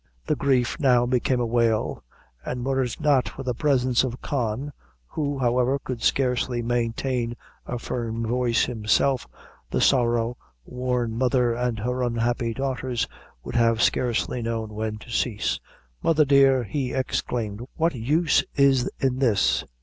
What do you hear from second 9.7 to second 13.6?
sorrow worn mother and her unhappy daughters would